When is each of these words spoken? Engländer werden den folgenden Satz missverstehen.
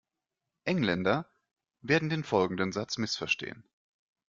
Engländer 0.63 1.29
werden 1.83 2.09
den 2.09 2.23
folgenden 2.23 2.71
Satz 2.71 2.97
missverstehen. 2.97 3.65